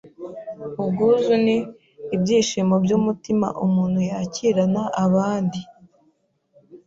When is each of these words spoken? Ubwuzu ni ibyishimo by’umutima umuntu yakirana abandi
Ubwuzu 0.81 1.33
ni 1.45 1.57
ibyishimo 2.15 2.75
by’umutima 2.83 3.47
umuntu 3.65 3.99
yakirana 4.09 4.81
abandi 5.05 5.59